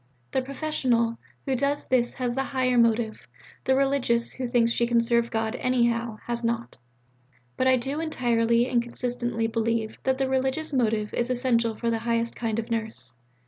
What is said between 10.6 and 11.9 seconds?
motive is essential